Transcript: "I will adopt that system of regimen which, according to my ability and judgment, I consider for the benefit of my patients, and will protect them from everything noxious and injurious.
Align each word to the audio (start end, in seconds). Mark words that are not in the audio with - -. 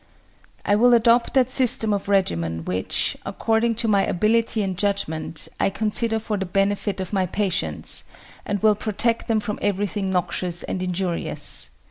"I 0.65 0.75
will 0.75 0.95
adopt 0.95 1.35
that 1.35 1.47
system 1.47 1.93
of 1.93 2.09
regimen 2.09 2.65
which, 2.65 3.15
according 3.23 3.75
to 3.75 3.87
my 3.87 4.03
ability 4.03 4.63
and 4.63 4.75
judgment, 4.75 5.47
I 5.59 5.69
consider 5.69 6.17
for 6.17 6.37
the 6.37 6.45
benefit 6.47 6.99
of 6.99 7.13
my 7.13 7.27
patients, 7.27 8.03
and 8.43 8.59
will 8.63 8.73
protect 8.73 9.27
them 9.27 9.39
from 9.39 9.59
everything 9.61 10.09
noxious 10.09 10.63
and 10.63 10.81
injurious. 10.81 11.69